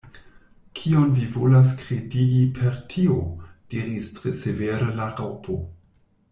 [0.79, 3.21] "Kion vi volas kredigi per tio?"
[3.75, 5.63] diris tre severe la Raŭpo.